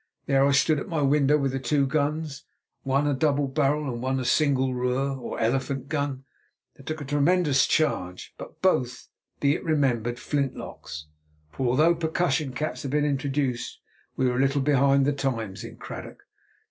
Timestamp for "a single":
4.19-4.73